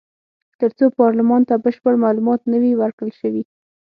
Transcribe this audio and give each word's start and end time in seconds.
تر 0.59 0.69
څو 0.77 0.85
پارلمان 0.99 1.41
ته 1.49 1.55
بشپړ 1.65 1.93
معلومات 2.05 2.41
نه 2.51 2.57
وي 2.61 2.73
ورکړل 2.77 3.11
شوي. 3.19 3.43